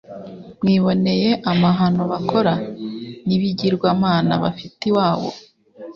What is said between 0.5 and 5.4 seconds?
mwiboneye amahano bakora, n’ibigirwamana bafite iwabo,